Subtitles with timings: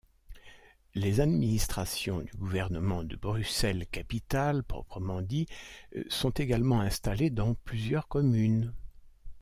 [0.95, 5.45] Les administrations du gouvernement de Bruxelles-Capitale proprement dit
[6.09, 8.73] sont également installées dans plusieurs communes.